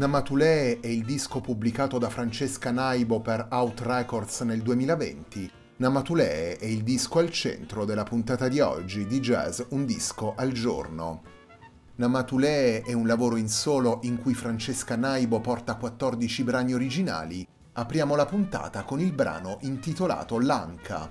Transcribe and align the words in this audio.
Namatulée 0.00 0.80
è 0.80 0.86
il 0.86 1.04
disco 1.04 1.42
pubblicato 1.42 1.98
da 1.98 2.08
Francesca 2.08 2.70
Naibo 2.70 3.20
per 3.20 3.48
Out 3.50 3.80
Records 3.82 4.40
nel 4.40 4.62
2020. 4.62 5.50
Namatulée 5.76 6.56
è 6.56 6.64
il 6.64 6.82
disco 6.82 7.18
al 7.18 7.30
centro 7.30 7.84
della 7.84 8.04
puntata 8.04 8.48
di 8.48 8.60
oggi 8.60 9.06
di 9.06 9.20
Jazz 9.20 9.60
Un 9.68 9.84
disco 9.84 10.32
al 10.34 10.52
giorno. 10.52 11.22
Namatulée 11.96 12.80
è 12.80 12.94
un 12.94 13.06
lavoro 13.06 13.36
in 13.36 13.50
solo 13.50 13.98
in 14.04 14.18
cui 14.22 14.32
Francesca 14.32 14.96
Naibo 14.96 15.38
porta 15.42 15.74
14 15.74 16.44
brani 16.44 16.72
originali. 16.72 17.46
Apriamo 17.72 18.16
la 18.16 18.24
puntata 18.24 18.84
con 18.84 19.00
il 19.00 19.12
brano 19.12 19.58
intitolato 19.60 20.38
Lanka. 20.38 21.10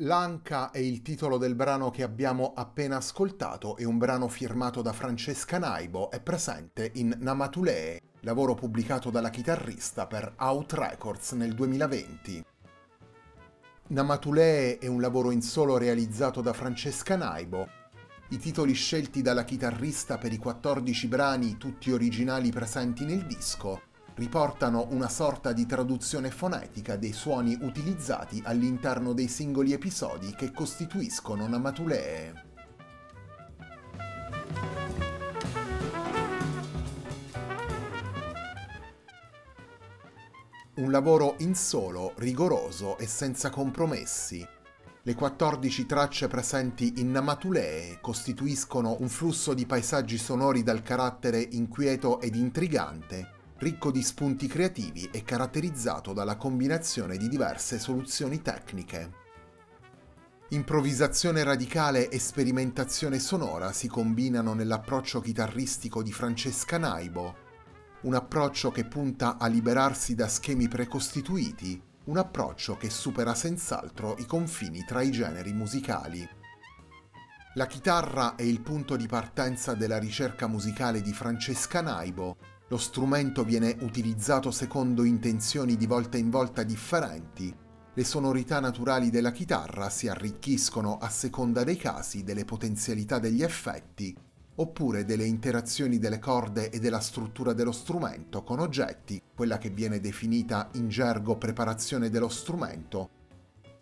L'Anca 0.00 0.72
è 0.72 0.78
il 0.78 1.00
titolo 1.00 1.38
del 1.38 1.54
brano 1.54 1.90
che 1.90 2.02
abbiamo 2.02 2.52
appena 2.54 2.98
ascoltato, 2.98 3.78
è 3.78 3.84
un 3.84 3.96
brano 3.96 4.28
firmato 4.28 4.82
da 4.82 4.92
Francesca 4.92 5.56
Naibo, 5.56 6.10
è 6.10 6.20
presente 6.20 6.90
in 6.96 7.16
Namatulee, 7.18 8.02
lavoro 8.20 8.52
pubblicato 8.52 9.08
dalla 9.08 9.30
chitarrista 9.30 10.06
per 10.06 10.34
Out 10.36 10.74
Records 10.74 11.32
nel 11.32 11.54
2020. 11.54 12.44
Namatulee 13.86 14.76
è 14.76 14.86
un 14.86 15.00
lavoro 15.00 15.30
in 15.30 15.40
solo 15.40 15.78
realizzato 15.78 16.42
da 16.42 16.52
Francesca 16.52 17.16
Naibo. 17.16 17.66
I 18.28 18.36
titoli 18.36 18.74
scelti 18.74 19.22
dalla 19.22 19.44
chitarrista 19.44 20.18
per 20.18 20.30
i 20.30 20.36
14 20.36 21.06
brani, 21.06 21.56
tutti 21.56 21.90
originali 21.90 22.50
presenti 22.50 23.06
nel 23.06 23.24
disco, 23.24 23.80
riportano 24.16 24.86
una 24.90 25.08
sorta 25.08 25.52
di 25.52 25.66
traduzione 25.66 26.30
fonetica 26.30 26.96
dei 26.96 27.12
suoni 27.12 27.56
utilizzati 27.60 28.40
all'interno 28.44 29.12
dei 29.12 29.28
singoli 29.28 29.72
episodi 29.72 30.34
che 30.34 30.52
costituiscono 30.52 31.46
Namatulee. 31.46 32.44
Un 40.76 40.90
lavoro 40.90 41.36
in 41.38 41.54
solo, 41.54 42.12
rigoroso 42.16 42.98
e 42.98 43.06
senza 43.06 43.48
compromessi. 43.48 44.46
Le 45.02 45.14
14 45.14 45.86
tracce 45.86 46.26
presenti 46.26 46.94
in 46.96 47.12
Namatulee 47.12 47.98
costituiscono 48.00 48.96
un 49.00 49.08
flusso 49.08 49.54
di 49.54 49.64
paesaggi 49.64 50.18
sonori 50.18 50.62
dal 50.62 50.82
carattere 50.82 51.40
inquieto 51.40 52.20
ed 52.20 52.34
intrigante, 52.34 53.35
ricco 53.58 53.90
di 53.90 54.02
spunti 54.02 54.46
creativi 54.46 55.08
e 55.10 55.22
caratterizzato 55.22 56.12
dalla 56.12 56.36
combinazione 56.36 57.16
di 57.16 57.28
diverse 57.28 57.78
soluzioni 57.78 58.42
tecniche. 58.42 59.24
Improvvisazione 60.50 61.42
radicale 61.42 62.08
e 62.08 62.18
sperimentazione 62.18 63.18
sonora 63.18 63.72
si 63.72 63.88
combinano 63.88 64.52
nell'approccio 64.52 65.20
chitarristico 65.20 66.02
di 66.02 66.12
Francesca 66.12 66.78
Naibo, 66.78 67.44
un 68.02 68.14
approccio 68.14 68.70
che 68.70 68.84
punta 68.84 69.38
a 69.38 69.46
liberarsi 69.48 70.14
da 70.14 70.28
schemi 70.28 70.68
precostituiti, 70.68 71.82
un 72.04 72.18
approccio 72.18 72.76
che 72.76 72.90
supera 72.90 73.34
senz'altro 73.34 74.16
i 74.18 74.26
confini 74.26 74.84
tra 74.84 75.00
i 75.00 75.10
generi 75.10 75.52
musicali. 75.52 76.28
La 77.54 77.66
chitarra 77.66 78.36
è 78.36 78.42
il 78.42 78.60
punto 78.60 78.96
di 78.96 79.06
partenza 79.06 79.74
della 79.74 79.98
ricerca 79.98 80.46
musicale 80.46 81.00
di 81.00 81.12
Francesca 81.12 81.80
Naibo, 81.80 82.36
lo 82.68 82.78
strumento 82.78 83.44
viene 83.44 83.76
utilizzato 83.80 84.50
secondo 84.50 85.04
intenzioni 85.04 85.76
di 85.76 85.86
volta 85.86 86.16
in 86.16 86.30
volta 86.30 86.64
differenti. 86.64 87.54
Le 87.94 88.04
sonorità 88.04 88.58
naturali 88.58 89.08
della 89.08 89.30
chitarra 89.30 89.88
si 89.88 90.08
arricchiscono 90.08 90.98
a 90.98 91.08
seconda 91.08 91.62
dei 91.62 91.76
casi, 91.76 92.24
delle 92.24 92.44
potenzialità 92.44 93.20
degli 93.20 93.42
effetti, 93.42 94.14
oppure 94.56 95.04
delle 95.04 95.24
interazioni 95.24 95.98
delle 95.98 96.18
corde 96.18 96.70
e 96.70 96.80
della 96.80 97.00
struttura 97.00 97.52
dello 97.52 97.72
strumento 97.72 98.42
con 98.42 98.58
oggetti, 98.58 99.22
quella 99.34 99.58
che 99.58 99.70
viene 99.70 100.00
definita 100.00 100.68
in 100.72 100.88
gergo 100.88 101.38
preparazione 101.38 102.10
dello 102.10 102.28
strumento, 102.28 103.10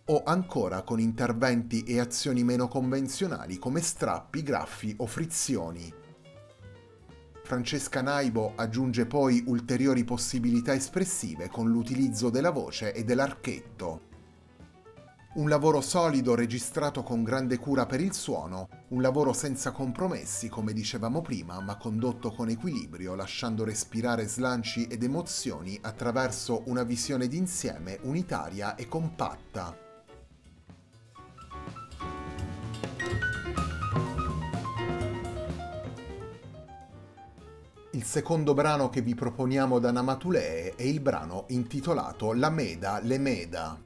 o 0.05 0.21
ancora 0.23 0.83
con 0.83 0.99
interventi 0.99 1.83
e 1.83 1.99
azioni 1.99 2.43
meno 2.43 2.67
convenzionali 2.67 3.57
come 3.57 3.81
strappi, 3.81 4.43
graffi 4.43 4.93
o 4.99 5.07
frizioni. 5.07 5.91
Francesca 7.45 8.01
Naibo 8.01 8.53
aggiunge 8.55 9.05
poi 9.05 9.43
ulteriori 9.45 10.03
possibilità 10.03 10.73
espressive 10.73 11.47
con 11.47 11.69
l'utilizzo 11.69 12.31
della 12.31 12.49
voce 12.49 12.91
e 12.91 13.03
dell'archetto. 13.03 14.13
Un 15.35 15.47
lavoro 15.47 15.79
solido 15.79 16.33
registrato 16.33 17.03
con 17.03 17.21
grande 17.21 17.59
cura 17.59 17.85
per 17.85 18.01
il 18.01 18.13
suono, 18.13 18.67
un 18.89 19.01
lavoro 19.01 19.31
senza 19.31 19.71
compromessi 19.71 20.49
come 20.49 20.73
dicevamo 20.73 21.21
prima, 21.21 21.59
ma 21.61 21.77
condotto 21.77 22.31
con 22.31 22.49
equilibrio, 22.49 23.13
lasciando 23.13 23.63
respirare 23.63 24.25
slanci 24.25 24.87
ed 24.87 25.03
emozioni 25.03 25.77
attraverso 25.79 26.63
una 26.65 26.81
visione 26.81 27.27
d'insieme 27.27 27.99
unitaria 28.01 28.73
e 28.73 28.87
compatta. 28.87 29.84
Il 37.95 38.03
secondo 38.03 38.53
brano 38.53 38.89
che 38.89 38.99
vi 38.99 39.15
proponiamo 39.15 39.79
da 39.79 39.89
Namatulee 39.89 40.75
è 40.75 40.83
il 40.83 40.99
brano 40.99 41.45
intitolato 41.47 42.33
La 42.33 42.49
Meda, 42.49 42.99
le 43.01 43.17
Meda. 43.17 43.81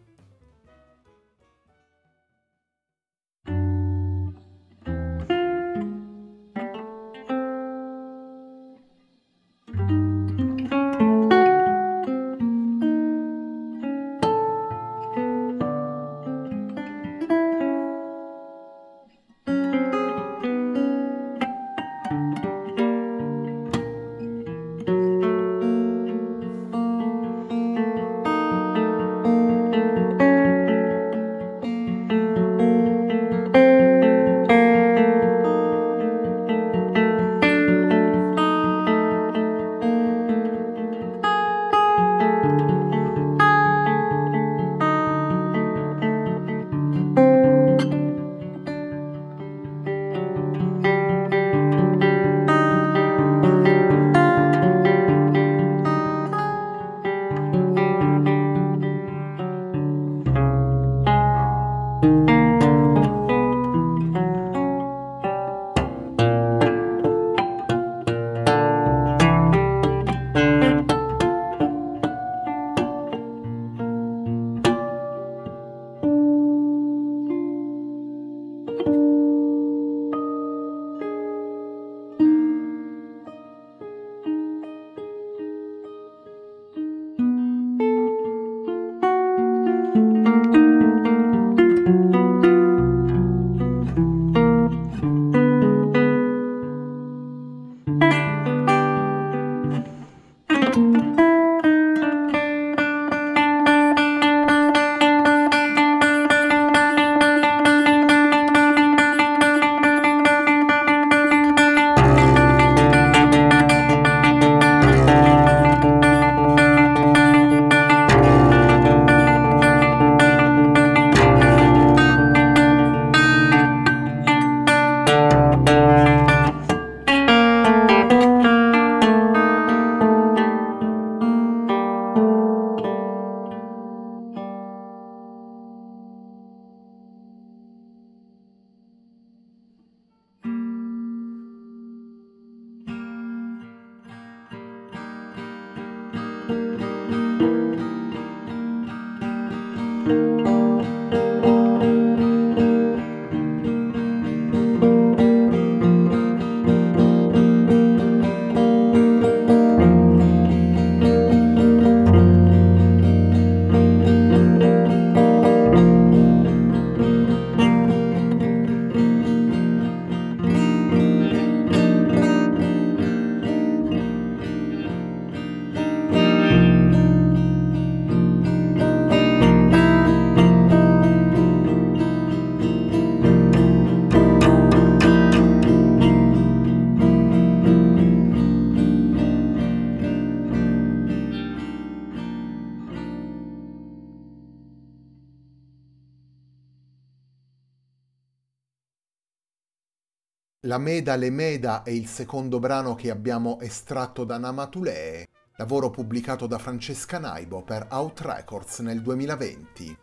La 200.70 200.78
Meda 200.78 201.16
Le 201.16 201.32
Meda 201.32 201.82
è 201.82 201.90
il 201.90 202.06
secondo 202.06 202.60
brano 202.60 202.94
che 202.94 203.10
abbiamo 203.10 203.60
estratto 203.60 204.24
da 204.24 204.38
Namatulee, 204.38 205.28
lavoro 205.56 205.90
pubblicato 205.90 206.46
da 206.46 206.60
Francesca 206.60 207.18
Naibo 207.18 207.64
per 207.64 207.88
Out 207.90 208.22
Records 208.22 208.78
nel 208.82 209.02
2020. 209.02 209.98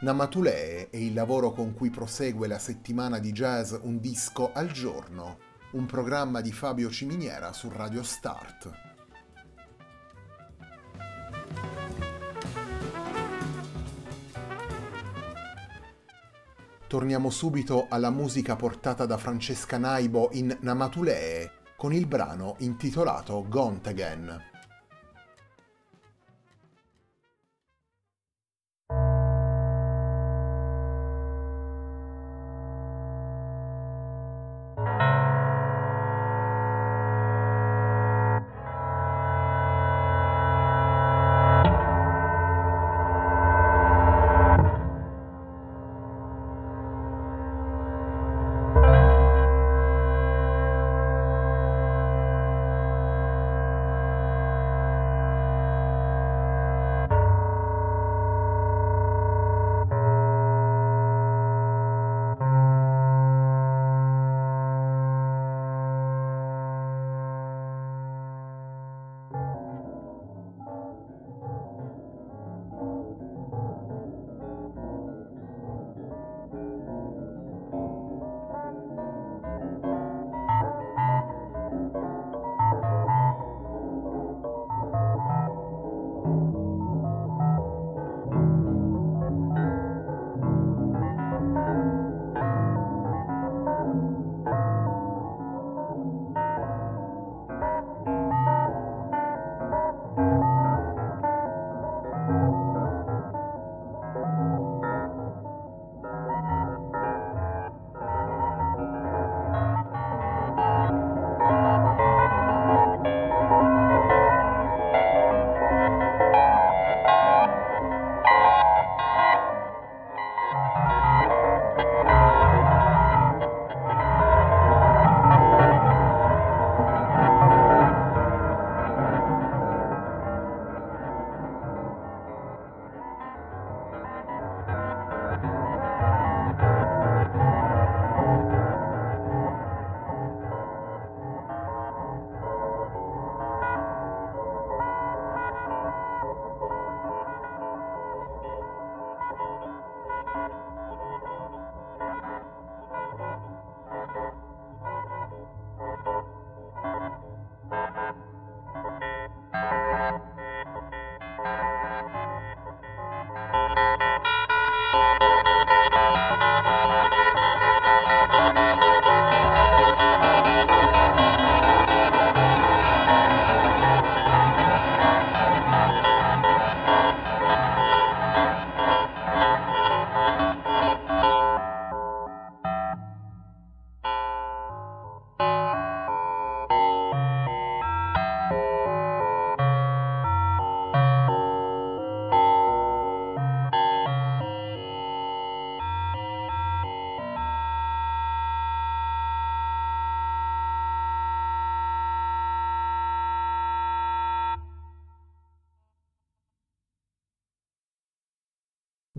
Namatulee 0.00 0.88
è 0.88 0.96
il 0.96 1.12
lavoro 1.12 1.52
con 1.52 1.74
cui 1.74 1.90
prosegue 1.90 2.48
la 2.48 2.58
settimana 2.58 3.18
di 3.18 3.30
jazz 3.30 3.74
Un 3.82 4.00
disco 4.00 4.52
al 4.54 4.72
giorno, 4.72 5.36
un 5.72 5.84
programma 5.84 6.40
di 6.40 6.50
Fabio 6.50 6.88
Ciminiera 6.88 7.52
su 7.52 7.68
Radio 7.68 8.02
Start. 8.02 8.87
Torniamo 16.88 17.28
subito 17.28 17.84
alla 17.90 18.08
musica 18.08 18.56
portata 18.56 19.04
da 19.04 19.18
Francesca 19.18 19.76
Naibo 19.76 20.30
in 20.32 20.56
Namatulee 20.60 21.50
con 21.76 21.92
il 21.92 22.06
brano 22.06 22.56
intitolato 22.60 23.44
Gone 23.46 23.80
Again. 23.84 24.57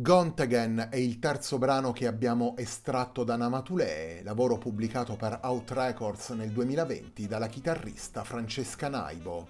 Gontagen 0.09 0.87
è 0.89 0.95
il 0.95 1.19
terzo 1.19 1.59
brano 1.59 1.91
che 1.91 2.07
abbiamo 2.07 2.57
estratto 2.57 3.23
da 3.23 3.35
Namatulee, 3.35 4.23
lavoro 4.23 4.57
pubblicato 4.57 5.15
per 5.15 5.37
Out 5.43 5.69
Records 5.69 6.29
nel 6.29 6.49
2020 6.49 7.27
dalla 7.27 7.45
chitarrista 7.45 8.23
Francesca 8.23 8.89
Naibo. 8.89 9.47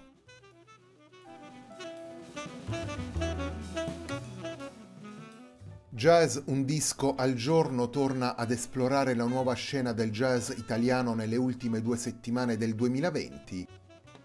Jazz 5.88 6.36
Un 6.44 6.66
disco 6.66 7.14
al 7.14 7.32
giorno 7.32 7.88
torna 7.88 8.36
ad 8.36 8.50
esplorare 8.50 9.14
la 9.14 9.24
nuova 9.24 9.54
scena 9.54 9.94
del 9.94 10.10
jazz 10.10 10.50
italiano 10.50 11.14
nelle 11.14 11.36
ultime 11.36 11.80
due 11.80 11.96
settimane 11.96 12.58
del 12.58 12.74
2020 12.74 13.66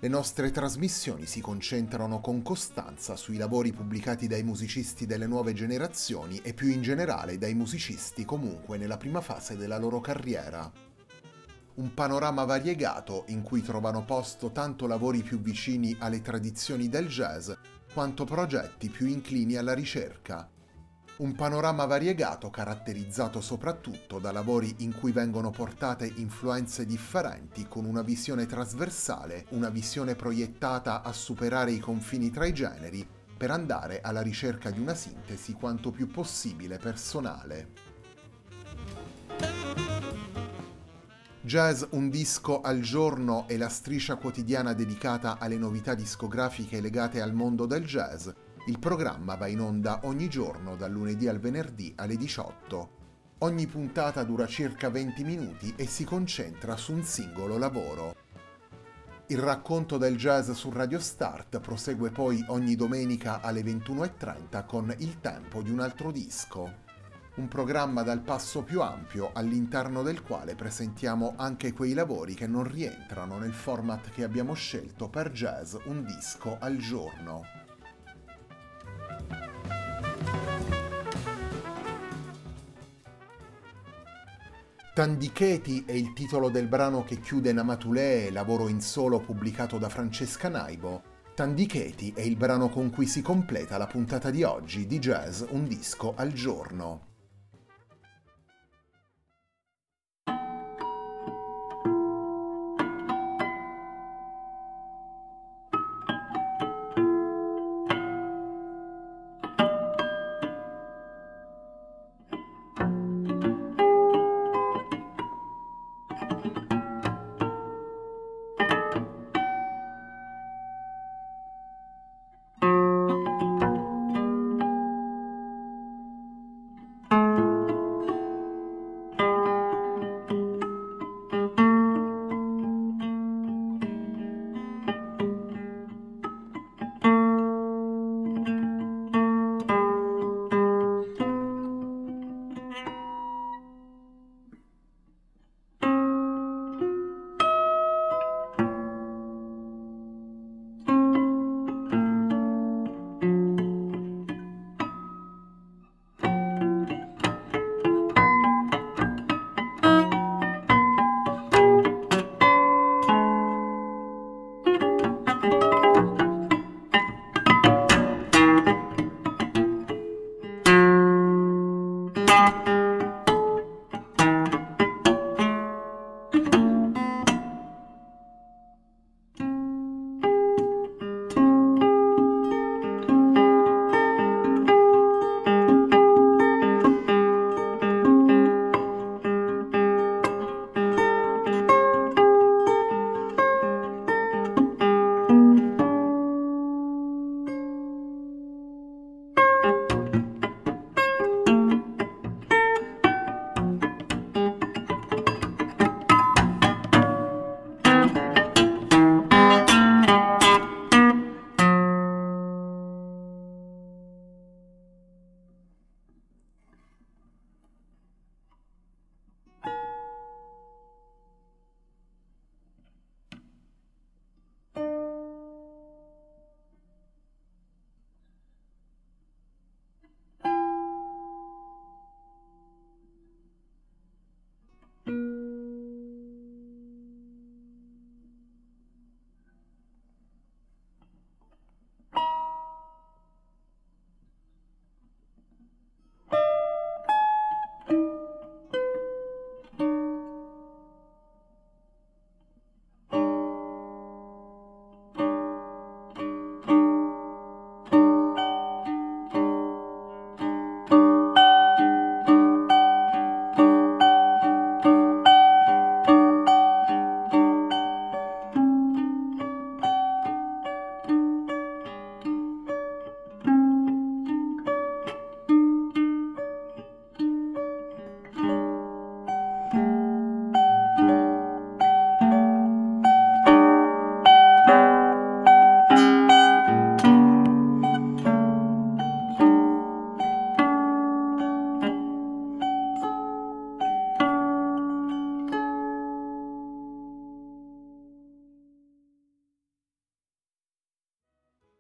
le 0.06 0.12
nostre 0.12 0.52
trasmissioni 0.52 1.26
si 1.26 1.42
concentrano 1.42 2.22
con 2.22 2.44
costanza 2.44 3.16
sui 3.16 3.38
lavori 3.38 3.74
pubblicati 3.74 4.28
dai 4.28 4.44
musicisti 4.44 5.08
delle 5.08 5.26
nuove 5.26 5.54
generazioni 5.54 6.40
e 6.44 6.54
più 6.54 6.68
in 6.68 6.84
generale 6.84 7.40
dai 7.40 7.56
musicisti 7.56 8.24
comunque 8.24 8.78
nella 8.78 8.98
prima 8.98 9.20
fase 9.20 9.58
della 9.58 9.80
loro 9.80 10.02
carriera. 10.02 10.72
Un 11.78 11.94
panorama 11.96 12.44
variegato 12.44 13.24
in 13.30 13.42
cui 13.42 13.64
trovano 13.64 14.06
posto 14.06 14.52
tanto 14.52 14.86
lavori 14.86 15.24
più 15.24 15.40
vicini 15.40 15.96
alle 15.98 16.22
tradizioni 16.22 16.88
del 16.88 17.08
jazz 17.08 17.50
quanto 17.92 18.26
progetti 18.26 18.90
più 18.90 19.08
inclini 19.08 19.56
alla 19.56 19.74
ricerca, 19.74 20.48
un 21.18 21.34
panorama 21.34 21.86
variegato 21.86 22.50
caratterizzato 22.50 23.40
soprattutto 23.40 24.20
da 24.20 24.34
lavori 24.34 24.76
in 24.80 24.94
cui 24.94 25.14
vengono 25.14 25.50
portate 25.50 26.12
influenze 26.18 26.86
differenti 26.86 27.68
con 27.70 27.86
una 27.86 28.02
visione 28.02 28.46
trasversale, 28.46 29.46
una 29.52 29.70
visione 29.70 30.16
proiettata 30.16 31.04
a 31.04 31.14
superare 31.14 31.72
i 31.72 31.80
confini 31.80 32.32
tra 32.32 32.46
i 32.46 32.54
generi 32.54 33.08
per 33.38 33.52
andare 33.52 34.02
alla 34.02 34.22
ricerca 34.22 34.70
di 34.72 34.80
una 34.80 34.94
sintesi 34.94 35.54
quanto 35.54 35.92
più 35.92 36.08
possibile 36.08 36.78
personale. 36.78 37.94
Jazz 41.40 41.84
un 41.92 42.10
disco 42.10 42.62
al 42.62 42.82
giorno 42.82 43.48
è 43.48 43.56
la 43.56 43.70
striscia 43.70 44.16
quotidiana 44.16 44.74
dedicata 44.74 45.38
alle 45.38 45.58
novità 45.58 45.94
discografiche 45.94 46.82
legate 46.82 47.22
al 47.22 47.34
mondo 47.34 47.66
del 47.68 47.86
jazz 47.86 48.28
il 48.68 48.80
programma 48.80 49.36
va 49.36 49.46
in 49.46 49.60
onda 49.60 50.00
ogni 50.04 50.28
giorno 50.28 50.76
dal 50.76 50.92
lunedì 50.92 51.28
al 51.28 51.40
venerdì 51.40 51.94
alle 51.98 52.18
18. 52.18 52.90
Ogni 53.40 53.68
puntata 53.68 54.24
dura 54.24 54.48
circa 54.48 54.90
20 54.90 55.24
minuti 55.24 55.74
e 55.76 55.86
si 55.86 56.04
concentra 56.04 56.76
su 56.76 56.94
un 56.94 57.04
singolo 57.04 57.60
lavoro. 57.60 58.16
Il 59.28 59.38
racconto 59.38 59.98
del 59.98 60.18
jazz 60.18 60.50
su 60.52 60.72
Radio 60.72 61.00
Start 61.00 61.60
prosegue 61.60 62.10
poi 62.10 62.44
ogni 62.48 62.76
domenica 62.76 63.42
alle 63.42 63.62
21.30 63.62 64.66
con 64.66 64.94
Il 64.98 65.20
tempo 65.20 65.62
di 65.62 65.70
un 65.70 65.80
altro 65.80 66.12
disco 66.12 66.84
un 67.36 67.50
programma 67.50 68.02
dal 68.02 68.22
passo 68.22 68.64
più 68.64 68.82
ampio 68.82 69.32
all'interno 69.34 70.04
del 70.04 70.22
quale 70.22 70.56
presentiamo 70.56 71.34
anche 71.36 71.74
quei 71.74 71.92
lavori 71.92 72.34
che 72.34 72.48
non 72.48 72.64
rientrano 72.64 73.38
nel 73.38 73.54
format 73.54 74.10
che 74.12 74.24
abbiamo 74.24 74.54
scelto 74.54 75.10
per 75.10 75.32
jazz 75.32 75.76
un 75.88 76.06
disco 76.06 76.56
al 76.62 76.78
giorno. 76.78 77.65
Tandicheti 84.96 85.84
è 85.86 85.92
il 85.92 86.14
titolo 86.14 86.48
del 86.48 86.70
brano 86.70 87.04
che 87.04 87.20
chiude 87.20 87.52
Namatulè, 87.52 88.30
lavoro 88.30 88.70
in 88.70 88.80
solo 88.80 89.20
pubblicato 89.20 89.78
da 89.78 89.90
Francesca 89.90 90.48
Naibo. 90.48 91.04
Tandicheti 91.36 92.14
è 92.16 92.22
il 92.22 92.38
brano 92.38 92.70
con 92.70 92.92
cui 92.92 93.06
si 93.06 93.22
completa 93.22 93.78
la 93.78 93.88
puntata 93.88 94.30
di 94.32 94.44
oggi 94.44 94.88
di 94.88 94.98
Jazz 95.00 95.44
Un 95.50 95.68
disco 95.68 96.14
al 96.16 96.32
giorno. 96.32 97.05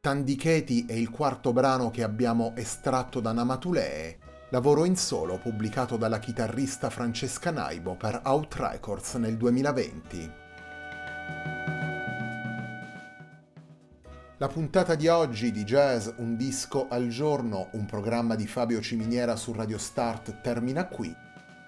Tandicheti 0.06 0.86
è 0.88 0.94
il 0.94 1.10
quarto 1.10 1.52
brano 1.52 1.90
che 1.90 2.04
abbiamo 2.04 2.54
estratto 2.56 3.20
da 3.20 3.32
Namatulee, 3.32 4.20
lavoro 4.52 4.86
in 4.86 4.96
solo 4.96 5.40
pubblicato 5.40 5.98
dalla 5.98 6.20
chitarrista 6.20 6.92
Francesca 6.92 7.50
Naibo 7.50 7.96
per 7.96 8.22
Out 8.24 8.54
Records 8.54 9.16
nel 9.16 9.36
2020. 9.36 10.32
La 14.38 14.48
puntata 14.48 14.94
di 14.94 15.08
oggi 15.08 15.50
di 15.52 15.64
Jazz 15.64 16.08
Un 16.18 16.36
disco 16.36 16.88
al 16.88 17.08
giorno, 17.08 17.70
un 17.72 17.88
programma 17.88 18.36
di 18.36 18.46
Fabio 18.46 18.82
Ciminiera 18.82 19.36
su 19.36 19.54
Radio 19.54 19.80
Start 19.80 20.40
termina 20.42 20.86
qui. 20.86 21.12